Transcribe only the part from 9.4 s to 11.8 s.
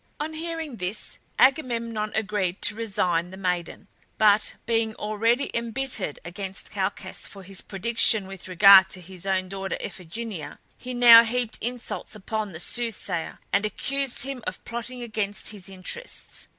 daughter Iphigenia, he now heaped